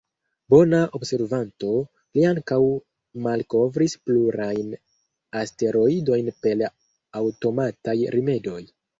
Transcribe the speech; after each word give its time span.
Bona 0.51 0.77
observanto, 0.99 1.67
li 2.19 2.23
ankaŭ 2.29 2.57
malkovris 3.25 3.93
plurajn 4.07 4.71
asteroidojn 5.41 6.31
per 6.47 6.63
aŭtomataj 7.21 7.95
rimedoj. 8.17 8.59